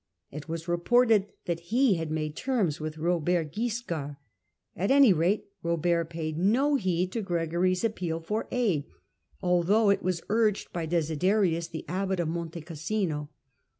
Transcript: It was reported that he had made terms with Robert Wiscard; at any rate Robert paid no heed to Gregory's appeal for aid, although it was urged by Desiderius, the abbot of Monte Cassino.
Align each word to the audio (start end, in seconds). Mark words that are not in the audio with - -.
It 0.31 0.49
was 0.49 0.67
reported 0.67 1.27
that 1.45 1.59
he 1.59 1.93
had 1.93 2.09
made 2.09 2.35
terms 2.35 2.79
with 2.79 2.97
Robert 2.97 3.51
Wiscard; 3.55 4.15
at 4.75 4.89
any 4.89 5.13
rate 5.13 5.45
Robert 5.61 6.09
paid 6.09 6.39
no 6.39 6.73
heed 6.75 7.11
to 7.11 7.21
Gregory's 7.21 7.83
appeal 7.83 8.19
for 8.19 8.47
aid, 8.49 8.85
although 9.43 9.91
it 9.91 10.01
was 10.01 10.23
urged 10.27 10.73
by 10.73 10.87
Desiderius, 10.87 11.67
the 11.67 11.85
abbot 11.87 12.19
of 12.19 12.29
Monte 12.29 12.61
Cassino. 12.61 13.29